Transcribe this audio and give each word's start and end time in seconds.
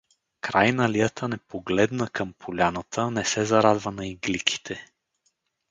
Крайналията 0.41 1.27
не 1.27 1.37
погледна 1.37 2.09
към 2.09 2.33
поляната, 2.33 3.11
не 3.11 3.25
се 3.25 3.45
зарадва 3.45 3.91
на 3.91 4.07
игликите. 4.07 4.85